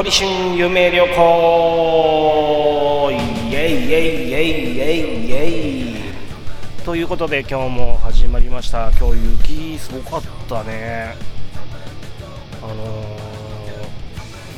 [0.00, 1.12] 堀春夢旅行
[3.12, 5.94] イエイイエイイエイイエイイエイ
[6.86, 8.90] ということで今日も始まりました。
[8.92, 11.14] 今日雪すごかったね。
[12.62, 12.74] あの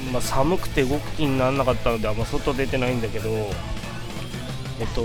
[0.06, 5.02] ー、まあ、寒くて動く気にならなかったのであんま外出てないんだけどえっと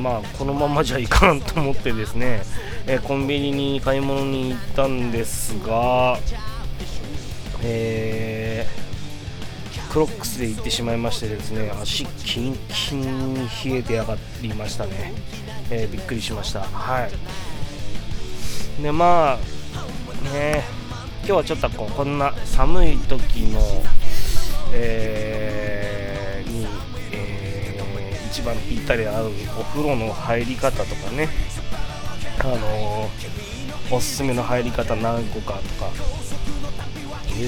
[0.00, 2.42] まあこのままじゃいかんと思ってですね、
[2.88, 6.18] えコンビニに買い物に行ったんですが
[7.62, 8.35] えー、
[9.96, 15.14] クロックスで行ってしまいましてですね足キンキンに冷えてやがりましたね、
[15.70, 16.60] えー、びっくりしました。
[16.64, 18.82] はい。
[18.82, 20.64] でまあね
[21.20, 23.58] 今日はちょっとこうこんな寒い時の、
[24.74, 26.66] えー、に、
[27.12, 31.30] えー、一番ぴったり合うお風呂の入り方とかね。
[32.40, 35.90] あのー、おすすめの入り方何個かとか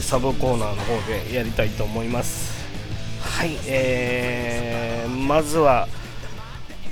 [0.00, 2.66] サブコーナーの方でやりたいと思います。
[3.20, 5.88] はいえー、まずは、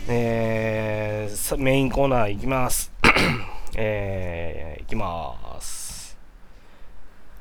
[0.09, 2.91] えー、メインコーナーいきます。
[3.77, 6.17] えー、いきます。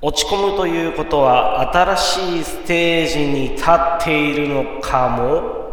[0.02, 5.66] 落ち込むということは新しいステージに立っているのかも。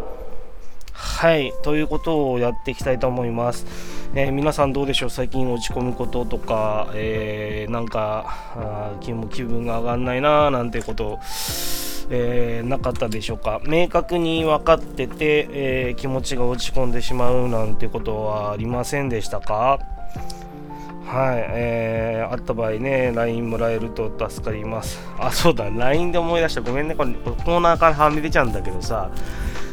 [0.93, 3.92] はいということをやっていきたいと思います。
[4.15, 5.09] えー、皆さんどうでしょう？
[5.09, 11.17] 最近落ち込むこととか、えー、なんかあ気分が上がんないなーなんてこと、
[12.11, 13.59] えー、なかったでしょうか？
[13.65, 19.79] 明確に分かってて、え気持ちが落ち込んでしまうなんてことはありませんでしたか？
[21.05, 24.99] はい、えー、あった場合ね、LINE もらえると助かります。
[25.17, 26.61] あ、そうだ、LINE で思い出した。
[26.61, 29.09] ごめんね、これコーナーからはみ出ちゃうんだけどさ、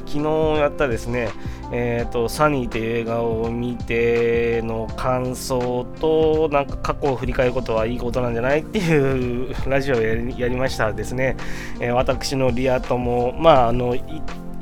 [0.07, 1.29] 昨日やったですね、
[1.73, 11.37] えーと、サニーっていう映画を見ての感想となんか過去を振り返ることはいいことなんじゃないっていうラジオをやり ましたですね、
[11.81, 13.97] えー、私のリア友まああの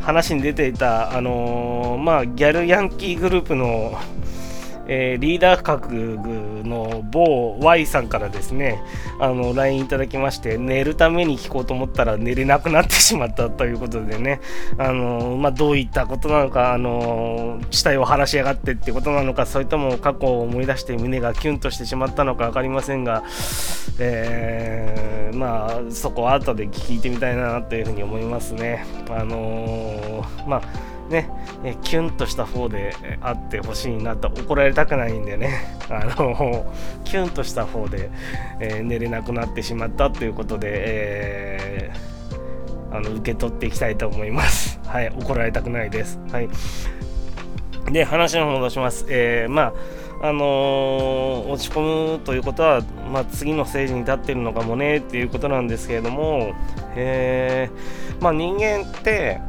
[0.01, 3.99] 話に出ていたあのー、まあギャルヤンキーグループの
[4.89, 8.83] えー、リーダー格の某 Y さんからですね、
[9.21, 14.41] あの、LINE いただきまして、寝るために聞こうと思ったら寝れなくなってしまったということでね、
[14.79, 23.23] あの、まあ、どういったことなのか、あの、死体を晴らしやがってってことなのか、それとも過去を思い出して胸がキュンとしてしまったのか分かりませんが、
[23.99, 28.87] えー、まあ、そこは後で聞いてみたいなというふうに思いますね。
[29.11, 31.31] あのまあね、
[31.65, 36.67] えキュンとした方であってほしいなと怒られたくないんでね、 あの
[37.05, 38.11] キュンとした方で、
[38.61, 44.79] えー、寝れなくなってしまったということで、えー、あの受け取っていきたいと思います。
[44.87, 46.21] はい、怒られたくないです。
[46.31, 46.49] はい。
[47.91, 49.07] で、話の戻します。
[49.09, 49.73] えー、ま
[50.21, 56.53] あ、あのー、落ち込むということは、まあ、次のステージに立ってるのかもねっていうことなんですけれども、
[56.97, 57.71] え、
[58.21, 59.41] まあ、人間って、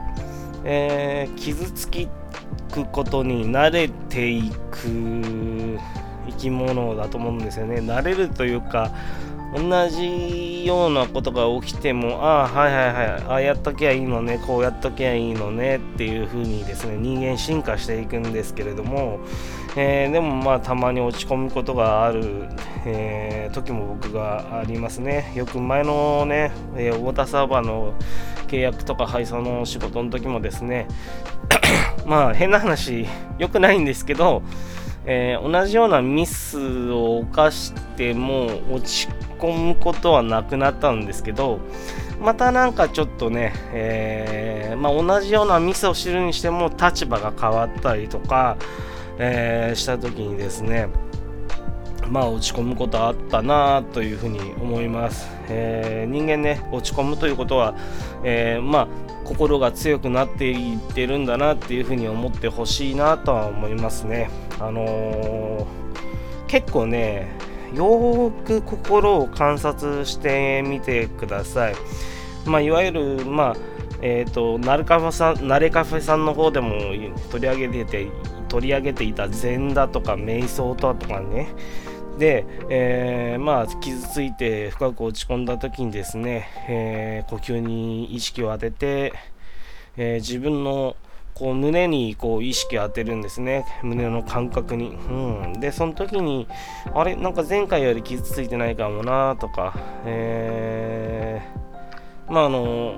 [0.64, 4.88] えー、傷つくことに慣れていく
[6.28, 7.78] 生き物だと思うんですよね。
[7.78, 8.92] 慣れるというか
[9.56, 19.20] 同じようなことが起きてもああはいはいはいああやっときゃいいのねこうやっときゃいいのねっていう風にですね人間進化していくんですけれども、
[19.76, 22.48] えー、でもまあたまに落ち込むことがある、
[22.86, 25.32] えー、時も僕がありますね。
[25.36, 27.94] よく前のね、えー、ウォーターサーバーの
[28.48, 30.88] 契約とか配送の仕事の時もですね
[32.06, 33.06] まあ変な話
[33.38, 34.42] 良くないんですけど、
[35.06, 41.60] えー、同じようなミスを犯しても落ち込むことはなくなったんですけど
[42.20, 48.58] またなんかちょっとね、えー、まあ、同じようなミスを知るにしても立場が変わったりとか、
[49.20, 50.88] えー、した時にですね
[52.10, 57.76] まあ落ち込むことあったなというふうに思います、えー、人間ね落ち込むということは、
[58.24, 58.88] えー、まあ
[59.26, 64.32] 心が強くなっていってるんだなっていうふうに思ってほしいなとは思いますね。
[64.60, 65.66] あのー、
[66.48, 67.28] 結構ね
[67.76, 71.76] よく心を観察してみてください。
[72.46, 73.56] まあいわゆるまあ
[74.02, 76.72] えっ、ー、とナルカフェさんナレカフェさんの方でも
[77.30, 78.08] 取り上げてて
[78.50, 81.48] 取り上げていた禅だとか瞑想だとかね。
[82.18, 89.14] で、えー、まあ傷ついて深く落ち込んだ時にですね、えー、呼吸に意識を当てて、
[89.96, 90.98] えー、自分の
[91.34, 93.66] こう胸にこう意識を当てるんですね。
[93.84, 96.50] 胸の感覚に、うん、でその時に
[96.94, 97.16] あれ？
[97.16, 99.74] なんか前回より傷ついてないかもなとか、
[100.06, 101.69] えー、
[102.30, 102.94] まああの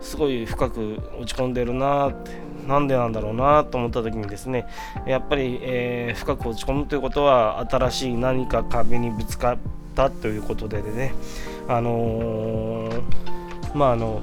[0.00, 4.66] すごい深く落ち込んでるなってなんでなんだろうなと思った時にですね
[5.06, 9.58] やっぱり、えー、深く落ち込むということは新しい何か壁にぶつかっ
[9.94, 11.14] たということでね
[11.68, 13.02] あのー、
[13.74, 14.22] まああの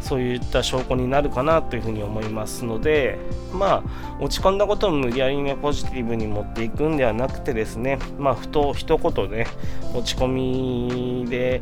[0.00, 3.18] そういった証拠になるかなというふうに思いますので
[3.52, 9.46] まあ落ち込んだことを無理やりねポジティブに持っていくんではなくてですねまあふと一言ね
[9.94, 11.60] 落ち込みで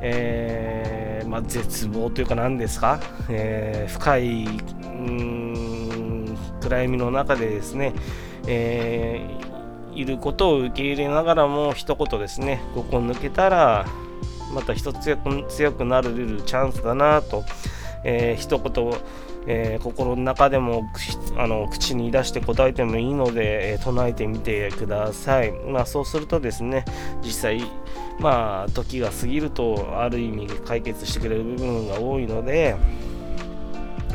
[0.00, 4.46] えー、まあ、絶望というか何ですか、 えー、深い
[6.60, 7.94] 暗闇の中でですね、
[8.46, 13.86] えー、いることを受け入れながらも一言ですねここ抜けたら
[14.52, 17.44] また一つ強く強くなれるチャンスだなと、
[18.04, 18.92] えー、一言
[19.50, 20.84] えー、心の中でも
[21.38, 25.52] あの口に出して答えてもいいので、えー、唱えてみてください。
[25.52, 26.84] まあ、そうするとですね
[27.22, 27.62] 実際
[28.18, 32.76] まあ時が過ぎるとある意味解決してくれる部分が多いので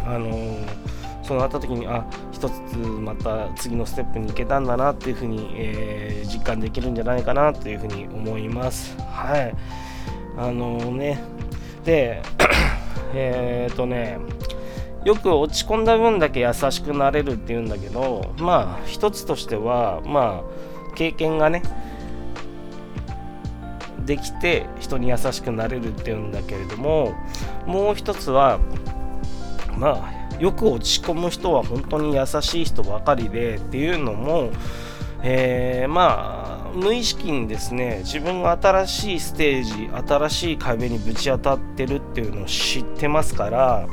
[0.06, 0.58] あの、
[1.24, 8.98] そうなった時にあ一つまた次のステップに行けたんだなっていうふうに、えー、実感できるんじゃないかなというふうに思います。
[9.00, 9.56] はい。
[10.38, 11.24] あのー、ね。
[11.86, 12.22] で
[13.16, 14.18] えっとね。
[15.06, 21.62] よく落ち込んだ分だけ優しくなれるっていうんだけどまあ一つとしてはまあ経験がね
[24.06, 27.14] できて人に優しくなれるっていうんだけれども
[27.66, 28.60] もう一つは
[29.78, 34.52] まあよく落ち込む人は本当に優しい人ばかりでっていうのも、
[35.22, 43.88] えー、まあ無意識にですね自分が新しいステージ新しい壁にぶち当たってるっていうのを知ってますから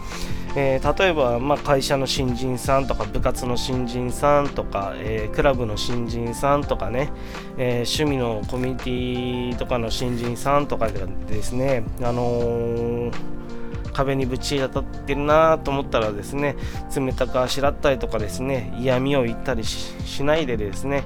[0.56, 7.10] えー、例えば、まあ、会社の新人さんとか部活の新人さんとか、えー、クラブの新人さんとかね、
[7.56, 13.12] えー、趣味のコミュニティとかの新人さんとかでですね、あの
[13.92, 16.56] 壁にぶち当たってるなと思ったらですね
[16.94, 21.04] 冷たくあしらったりとかですね嫌味を言ったりしないでですね、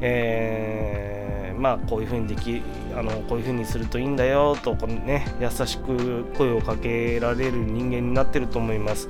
[0.00, 2.62] えー、まあこういうふうにでき
[2.96, 9.08] あのこういうふうにするといいんだよとこのね優しく声をかけられる人間になってると思います。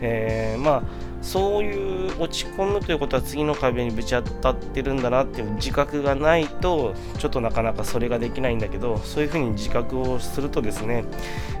[0.00, 0.82] えー、まあ
[1.22, 11.04] そういう落ち込むということは次の壁にぶち当たってるんだなっていう自覚がないとちょっとなかなかそれができないんだけどそういうふうに自覚をするとですね、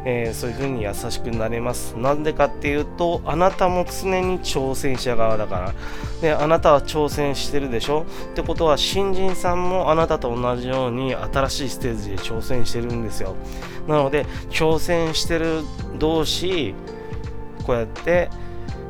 [0.04, 1.96] えー、そういうふうに優しくなれます。
[1.96, 5.74] なんでかっていうとあなたも常に挑戦者側だから。
[6.20, 8.04] であなたは挑戦してるでしょ？
[8.32, 13.34] ってことは新人さんもあなたと同じように新しいステージで挑戦してるんですよ。
[13.88, 15.62] なので挑戦してる
[15.98, 16.74] 同士
[17.64, 18.28] こうやって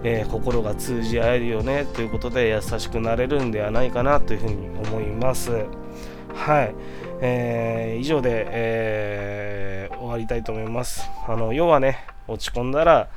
[0.05, 5.51] えー、心が通じ合えるよねということで優しくなれるんではないかなというふうに思います。
[6.35, 6.75] はい、
[7.21, 11.09] えー、以上で、えー、終わりたいと思います。
[11.27, 13.09] あの要はね落ち込んだら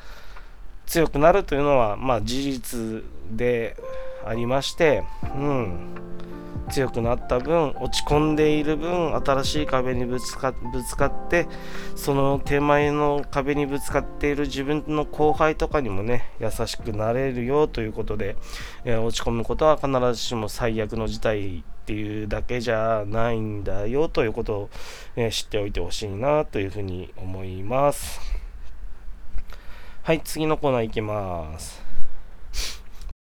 [0.86, 3.76] 強くなるというのは、まあ、事実で
[4.26, 5.96] ありまして、うん、
[6.70, 11.48] 強くなった分落ち込んでいる分新しい壁にぶつかぶつかって
[11.96, 18.36] その手前の壁にぶつかっている自分の後輩とかにもね優しくなれるよということで、
[18.84, 24.70] えー、落ち込むことは必ずしも最悪の事態っていうだけじゃないんだよということを、
[25.16, 28.20] え、知っておいてほしいなというふうに思います。
[30.02, 31.85] はい次のコーナーいきます。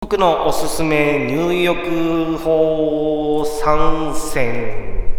[0.04, 5.14] 僕のおすすめ入浴法参戦。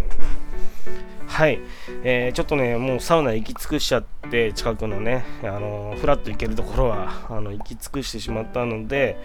[1.25, 1.59] はい、
[2.04, 9.18] えー、ちょっとねもうサウナ行き尽くしちゃって近くのねあのフラッと行けるところはあの行き尽くしてしまったので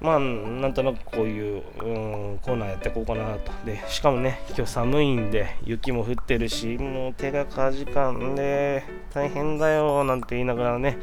[0.00, 3.52] まあなんとなくこういう、うん、コーナーやっていこうかなと。
[3.64, 10.98] でしかもね今日寒いんで雪も降ってるしもう手がかじかんで大変だよなんて言いながらね、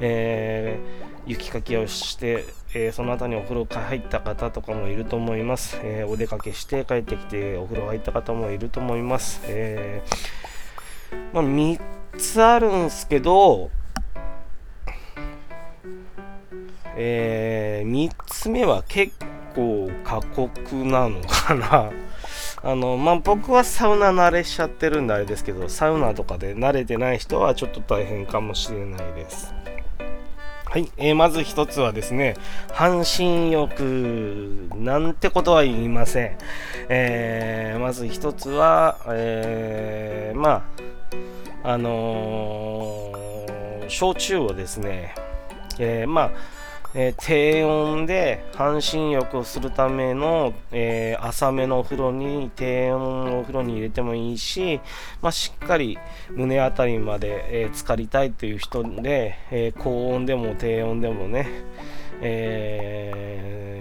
[0.00, 2.44] えー雪かきをして、
[2.74, 11.80] えー、その後にお風呂入った方とかもいると思います、えー、お出かけして帰ってきてお風呂入った方もいると思います、えー、まあ、3
[12.18, 13.70] つあるんすけど、
[16.96, 19.12] え3つ目は結
[19.54, 21.90] 構過酷なのかな。
[22.64, 29.52] あのまあ、僕はサウナ慣れしちゃってるんであれですけどサウナとかで慣れてない人はちょっと大変かもしれないです。
[30.72, 32.34] はい、えー、まず一つはですね、
[32.72, 36.38] 半身浴なんてことは言いません。
[36.88, 40.64] えー、まず一つは、えー、ま
[41.62, 43.12] あ、あの、
[43.88, 45.14] 焼酎をですね、
[45.78, 46.30] え、まあ、
[46.94, 54.80] えー、低温で半身浴をするための、えー、浅めのお風呂に低温お風呂に入れてもいいし、
[55.20, 55.98] まあ、しっかり
[56.30, 61.48] 胸あたりまで、えー、浸かりたいという人で、え高温でも低温でもね、
[62.20, 63.71] え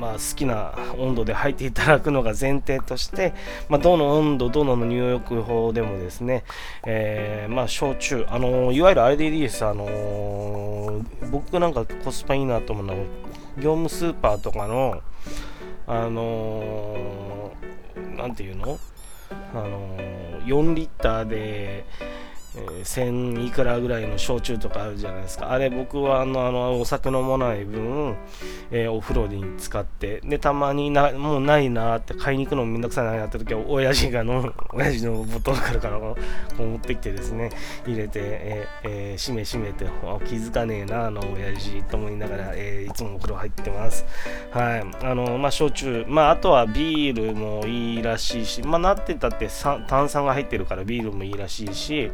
[0.00, 3.34] まあ、好きな温度で入っていただくのが前提として、
[3.68, 6.44] まあ、どの温度どの入浴法でもですね、
[6.86, 9.62] えー、まあ焼酎あのいわゆるあれでいいです。
[9.64, 12.98] あの僕なんかコスパいいなと思うのは
[13.58, 15.02] 業務スーパーとかの
[15.86, 17.52] あの
[18.16, 18.78] 何て言うの？
[19.52, 19.96] あの
[20.46, 21.84] 4リッターで
[22.56, 25.50] えー、1000いくらぐらいの焼酎とかあるじゃないですか。
[25.50, 28.16] あれ僕はあのあのお酒飲まない分、
[28.70, 30.20] えー、お風呂に使って。
[30.24, 36.16] でたまになもうないなって買いに行くのもめんどくさいなって時は親父がの親父のボトルからこ
[36.58, 37.50] う持ってきてですね
[37.86, 39.84] 入れて、えーえー、しめしめて
[40.26, 44.04] 気づかねえなあの親父と思いながら、えー、いつもお風呂入ってます。
[44.50, 44.84] はい。
[45.04, 49.48] あのまあ焼酎まああとはビールもいいらしいしまあなってたって
[49.88, 52.10] 炭酸が入ってるからビールもいいらしいし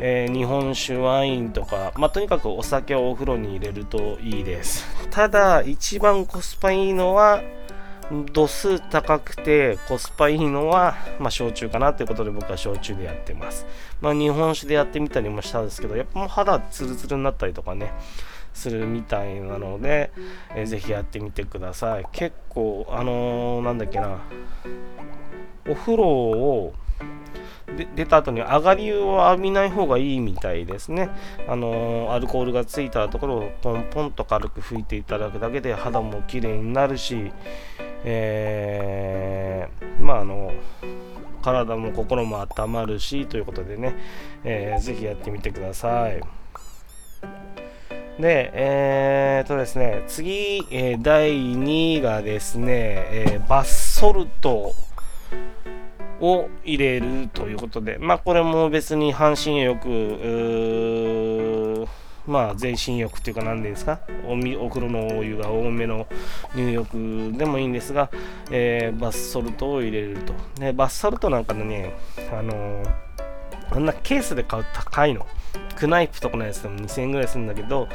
[0.00, 7.42] えー、日本酒ワインとか、まあ、とにかくお酒をお風呂に入れるといいですただ一番コスパいいのは
[8.32, 13.66] 度数高くてコスパいいのは、まあ、焼酎かなということで僕は焼酎でやってます。
[14.00, 17.92] まあ、日本酒でやってみたりもしたんですけど、やっぱもう肌ツルツルになったりとかね、
[18.52, 20.10] するみたいなので、
[20.54, 22.06] えー、ぜひやってみてください。
[22.12, 24.18] 結構、あのー、なんだっけな、
[25.68, 26.74] お風呂を
[27.94, 31.10] 出た後に上がりを浴びない方がいいみたいですね。
[31.48, 37.32] あのー、アルコールがついたところをポンポンと軽く拭いていただくだけで肌も綺麗になるし、
[38.04, 40.52] えー、まああの
[41.42, 43.96] 体も心も温まるしということでね、
[44.44, 46.20] えー、ぜひやってみてください。
[48.20, 54.74] で、えー、とですね、次、えー、第2位がですね、えー、バスソルト
[56.22, 59.88] を入れるということで、まあこれも別に半身浴、
[62.26, 66.06] まあ全身浴っていうか何ですかおお風呂のお湯が多めの
[66.54, 68.08] 入浴でもいいんですが、
[68.52, 70.32] えー、バスソルトを入れると。
[70.60, 71.92] で、バスソルトなんかのね、
[72.32, 72.86] あのー、
[73.72, 75.26] あんなケースで買う高いの。
[75.74, 77.88] クナイプとかのやつでも2000円ぐらいするんだけど、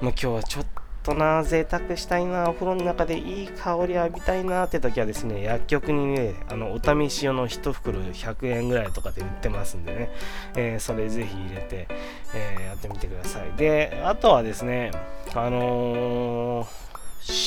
[0.00, 10.10] まあ、今日はちょっととな、贅沢したいな、お風呂の中でいい香り浴びたいなって時はですね、薬局にね、あのお試し用の1袋100円ぐらいとかで売ってますんでね、
[10.56, 11.86] えー、それぜひ入れて、
[12.34, 13.52] えー、やってみてください。
[13.58, 14.90] で、あとはですね、
[15.34, 16.84] あのー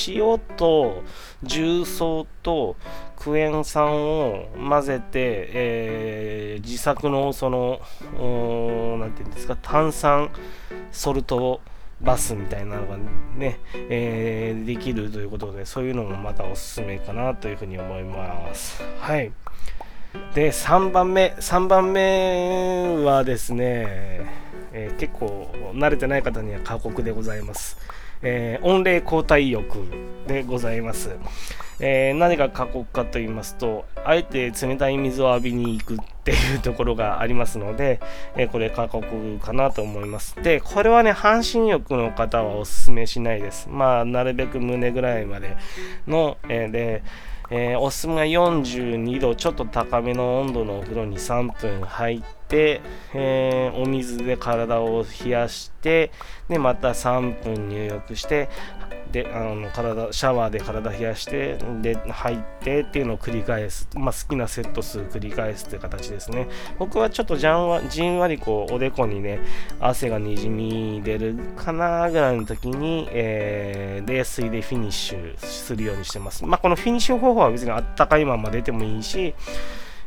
[0.07, 1.03] 塩と
[1.43, 2.75] 重曹と
[3.15, 7.79] クエン酸を混ぜて、えー、自作のその
[8.99, 10.31] 何て言うんですか炭酸
[10.91, 11.61] ソルトを
[12.01, 12.97] バスみたいなのが
[13.35, 18.81] ね、えー、できるということで、そういうのもまたおすすめかなというふうに思います。
[18.99, 19.31] はい。
[20.33, 24.25] で、3番目、3番目はですね、
[24.73, 27.77] えー、結構慣れてない方には過酷でございます。
[28.21, 29.79] えー、御礼交代浴
[30.27, 31.17] でございます。
[31.79, 37.99] えー、何が過酷かと言いますと、あえて冷たい水を浴びに行くっていうところがありますので、
[38.35, 40.35] えー、これ過酷かなと思います。
[40.41, 43.69] で、これはね、半身浴の方はおすすめしないです。
[43.69, 45.55] まあ、なるべく胸ぐらいまで
[46.07, 47.03] の、えー、で、
[47.49, 52.81] えー、おすすめが42度ちょっと高めの温度のお風呂に3分入って、
[53.13, 56.11] えー、お水で体を冷やして
[56.49, 58.49] でまた3分入浴して
[59.11, 66.47] であの体シャワーで体冷やしてで入ってっていうのを繰り返す、まあ、好きなセット数繰り返すっていう形ですね。
[66.79, 69.39] 僕はちょっとじゃんわじんわりこうおでこにね
[69.79, 76.45] 汗がにじみ出るかなぐらいの時に、えー、冷水でフィニッシュするようにしてます。
[76.45, 79.33] まあこのフィニッシュ方法は別にあったかいまま出てもいいし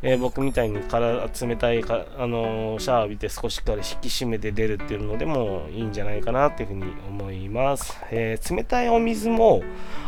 [0.03, 9.63] えー、僕みたいに体冷たいか、あのー、シャワー浴びて少しから引き締めて出るっていうのでもいいんじゃないかなっていうふうに思います、えー、冷たいお水も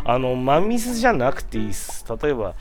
[0.05, 2.05] あの真水じゃなくていいです。
[2.23, 2.55] 例えば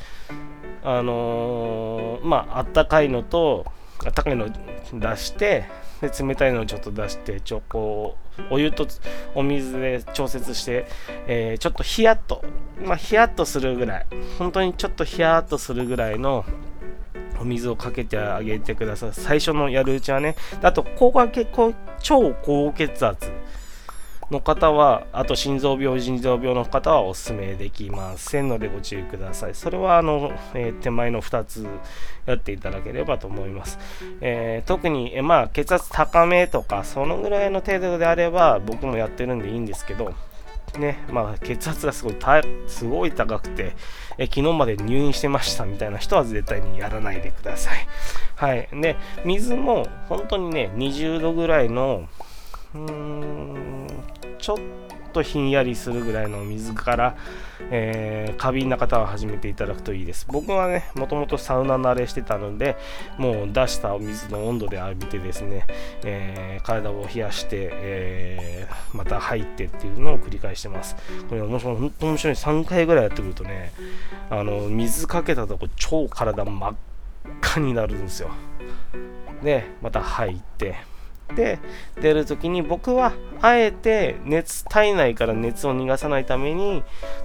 [0.84, 3.66] あのまああったかいのと
[4.04, 4.48] あったかいの
[4.94, 5.66] 出して
[6.02, 8.18] で冷たいのをちょっと出してちょこ
[8.50, 8.88] うお湯と
[9.36, 10.88] お水で調節して、
[11.28, 12.44] えー、ちょっとヒヤッと
[12.84, 14.06] まあヒヤッとするぐらい。
[14.40, 16.46] 本当にちょっとヒヤッとするぐらいの
[17.42, 19.10] お水をかけてあげてください。
[19.14, 20.36] 最初のやるうちはね。
[20.62, 21.48] あと、高血
[22.02, 23.32] 超高血圧
[24.30, 29.56] の方は、あと心臓病、腎臓病の方はお勧めできませんのでご注意ください。
[29.56, 31.68] それは、あの、えー、手前の2つ
[32.28, 33.80] やっていただければと思います。
[34.22, 40.14] えー、特に、えまあ、血圧高めとか、そのぐらいの程度であれば、僕もやってるんでいいんですけど、
[40.80, 42.16] ね、まあ、血圧がすごい
[42.68, 43.74] すごい高くて
[44.18, 47.88] え、昨日まで入院してましたみたいな人は絶対にやらないでください。
[48.36, 48.70] はい。
[48.72, 52.08] で、水も本当にね、20度ぐらいの、
[52.76, 53.88] うーん、
[54.40, 54.58] ちょっ
[55.14, 57.16] とひんやりするぐらいの水から、
[57.70, 60.26] えー、過敏な方は始めていただくといいです。
[60.30, 62.78] 僕はねもともとサウナ慣れしてたので
[63.18, 65.66] もう出した水の温度で浴びてですね、
[66.04, 70.96] えー、体を冷やして、えー、また入ってっていうのを繰り返してます。
[71.30, 71.76] これ面白い。
[71.76, 72.34] 本当面白い。
[72.34, 73.72] 3回ぐらいやってくるとね
[74.30, 76.76] あの水かけたとこ超体真っ
[77.42, 78.30] 赤になるんですよ。
[79.44, 80.76] でまた入って。
[81.32, 81.60] で
[82.02, 86.84] 出る時に僕はあえて熱体内から熱を逃がさないために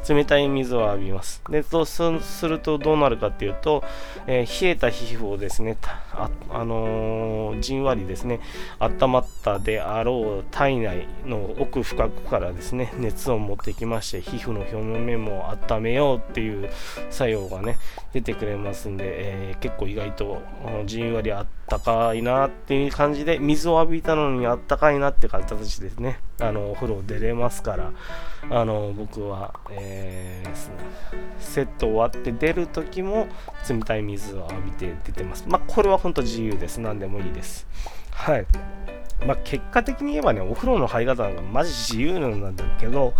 [0.09, 1.43] 冷たい水を浴びます。
[1.51, 2.03] 熱をす
[2.49, 3.85] るとどうなるかっていうと、
[4.27, 5.77] えー、冷えた皮膚をですね
[6.13, 8.41] あ、あのー、じんわりですね
[8.79, 16.71] 温まったであろう体内の奥深くからですね熱を持ってきまして皮膚の表面も温めようっていう
[17.11, 17.77] 作用がね
[18.17, 19.05] 出てくれますんで、
[19.51, 20.43] えー、結構意外と
[20.87, 26.19] じんわりあったかいなっていう感じで水を浴びたのにあったかいなって形ですね。
[26.41, 27.93] あのお風呂出れますから
[28.51, 30.51] あの僕は、えー、
[31.39, 33.27] セット終わって出る時も
[33.69, 35.45] 冷たい水を浴びて出てます。
[35.47, 36.81] まあこれは本当自由です。
[36.81, 37.67] 何でもいいです。
[38.13, 38.47] はい。
[39.27, 43.13] まあ結果的に言えばねお風呂の入り方がマジ自由なんだけど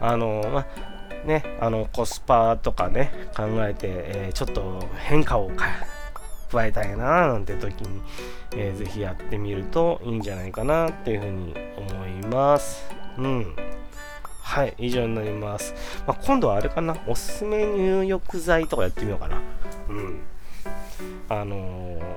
[0.00, 0.91] あのまあ
[1.24, 5.50] ね、あのコスパとかね考えて、えー、ちょっと変化を
[6.50, 8.02] 加えたいななんて時に、
[8.54, 12.84] えー、ぜひやってみるといいんじゃないかなっていうふうに思います。
[13.16, 13.56] うん。
[14.42, 15.74] はい、以上になります。
[16.06, 19.40] まあ、今度はあれかな、おすすめ入浴剤とかやってみようかな。
[19.88, 20.20] うん。
[21.28, 21.56] あの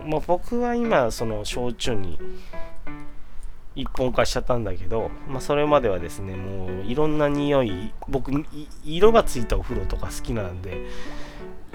[0.03, 2.19] ー、まあ、僕は今、その焼酎に
[3.75, 8.31] 一本化しちゃったんだけど、まあ、それまではですねもういろんな匂い僕
[8.83, 10.85] 色がついたお風呂とか好きなんで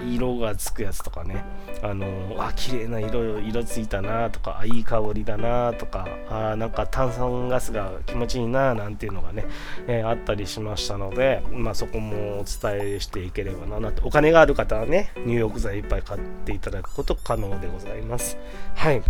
[0.07, 1.43] 色がつくやつとかね
[1.83, 9.45] あのあ綺麗な色色ついたなとかあいい香りだなとかあなんか炭酸ガスが気持ちいいななんていうのがね、
[9.87, 18.37] えー、あったりしましたので、まあ、そこもお伝えしていければななってお金がある方はね入浴剤いっぱい買っていただくこと可能でございます。
[18.75, 19.03] はい。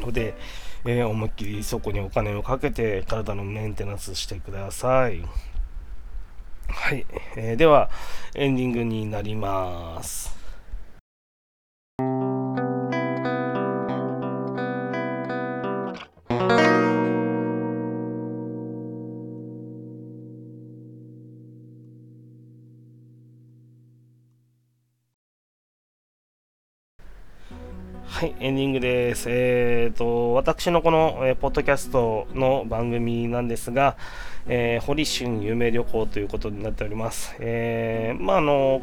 [0.00, 0.34] ので
[0.84, 5.22] え、思いっきりそこにお金をかけて体のメンテナンスしてください。
[6.68, 7.90] はい、えー、では
[8.34, 10.37] エンディングになります。
[28.48, 29.26] エンディングです。
[29.28, 33.98] えっ、ー、と、私のこの、えー、ポッドキャストの番組なんですが、
[34.46, 37.36] えー、堀春夢旅行ということになっております。
[37.40, 38.80] えー、まあ、あの、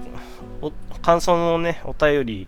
[1.01, 2.47] 感想のね、お便り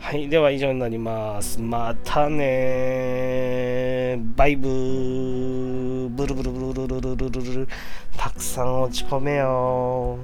[0.06, 1.60] はい、では以上になります。
[1.60, 6.10] またねバイブー。
[6.10, 7.68] ブルブルブルブルブルブルル。
[8.16, 10.20] たくさん落ち込めよ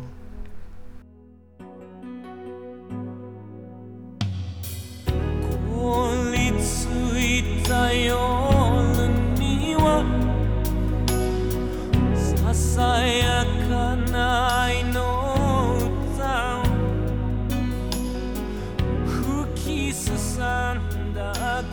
[5.71, 6.11] 凍
[6.59, 6.85] つ
[7.17, 8.15] いた夜
[9.39, 10.05] には
[12.13, 13.30] ささや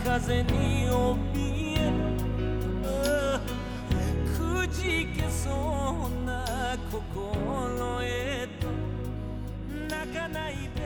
[0.08, 1.92] 風に怯え
[4.38, 5.50] くじけそ
[6.10, 6.34] うな
[6.90, 8.68] 心へと
[9.94, 10.77] 泣かないで